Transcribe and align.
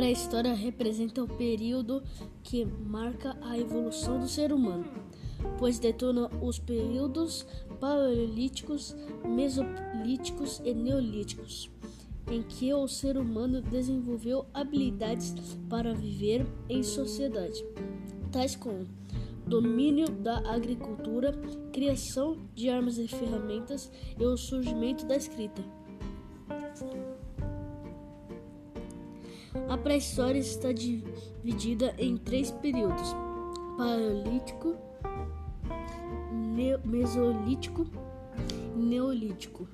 pré-história 0.00 0.54
representa 0.54 1.22
o 1.22 1.28
período 1.28 2.02
que 2.42 2.64
marca 2.64 3.36
a 3.42 3.58
evolução 3.58 4.18
do 4.18 4.26
ser 4.26 4.50
humano, 4.50 4.86
pois 5.58 5.78
detona 5.78 6.30
os 6.40 6.58
períodos 6.58 7.46
paleolíticos, 7.78 8.96
mesolíticos 9.22 10.62
e 10.64 10.72
neolíticos, 10.72 11.70
em 12.30 12.42
que 12.42 12.72
o 12.72 12.88
ser 12.88 13.18
humano 13.18 13.60
desenvolveu 13.60 14.46
habilidades 14.54 15.34
para 15.68 15.92
viver 15.92 16.46
em 16.66 16.82
sociedade, 16.82 17.62
tais 18.32 18.56
como 18.56 18.86
domínio 19.46 20.08
da 20.08 20.38
agricultura, 20.50 21.32
criação 21.74 22.38
de 22.54 22.70
armas 22.70 22.96
e 22.96 23.06
ferramentas 23.06 23.92
e 24.18 24.24
o 24.24 24.34
surgimento 24.34 25.04
da 25.04 25.16
escrita. 25.16 25.62
A 29.68 29.76
pré-história 29.76 30.38
está 30.38 30.72
dividida 30.72 31.94
em 31.98 32.16
três 32.16 32.50
períodos: 32.50 33.14
Paleolítico, 33.76 34.76
Mesolítico 36.84 37.86
e 38.76 38.78
Neolítico. 38.78 39.68